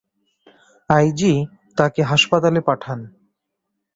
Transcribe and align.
I 0.89 1.07
G 1.11 1.33
তাকে 1.77 2.01
হাসপাতালে 2.03 2.61
পাঠান। 2.61 2.99